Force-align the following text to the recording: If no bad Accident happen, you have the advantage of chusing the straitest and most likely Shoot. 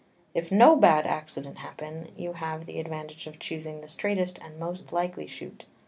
If 0.33 0.51
no 0.51 0.75
bad 0.75 1.05
Accident 1.05 1.59
happen, 1.59 2.11
you 2.17 2.33
have 2.33 2.65
the 2.65 2.79
advantage 2.79 3.27
of 3.27 3.37
chusing 3.37 3.81
the 3.81 3.87
straitest 3.87 4.39
and 4.41 4.57
most 4.57 4.91
likely 4.91 5.27
Shoot. 5.27 5.67